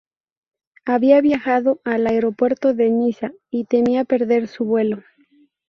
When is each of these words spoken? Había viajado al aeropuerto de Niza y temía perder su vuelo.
Había 0.83 1.21
viajado 1.21 1.79
al 1.83 2.07
aeropuerto 2.07 2.73
de 2.73 2.89
Niza 2.89 3.33
y 3.51 3.65
temía 3.65 4.03
perder 4.03 4.47
su 4.47 4.65
vuelo. 4.65 5.03